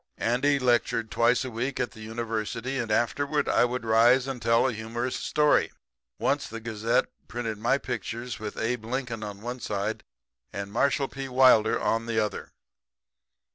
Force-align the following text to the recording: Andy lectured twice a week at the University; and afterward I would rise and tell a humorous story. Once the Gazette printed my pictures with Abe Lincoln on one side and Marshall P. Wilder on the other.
Andy 0.17 0.57
lectured 0.57 1.11
twice 1.11 1.45
a 1.45 1.51
week 1.51 1.79
at 1.79 1.91
the 1.91 1.99
University; 1.99 2.79
and 2.79 2.89
afterward 2.89 3.47
I 3.47 3.65
would 3.65 3.85
rise 3.85 4.25
and 4.25 4.41
tell 4.41 4.67
a 4.67 4.73
humorous 4.73 5.15
story. 5.15 5.71
Once 6.17 6.47
the 6.47 6.59
Gazette 6.59 7.05
printed 7.27 7.59
my 7.59 7.77
pictures 7.77 8.39
with 8.39 8.57
Abe 8.57 8.85
Lincoln 8.85 9.21
on 9.21 9.41
one 9.41 9.59
side 9.59 10.03
and 10.51 10.71
Marshall 10.71 11.07
P. 11.09 11.29
Wilder 11.29 11.79
on 11.79 12.07
the 12.07 12.17
other. 12.19 12.49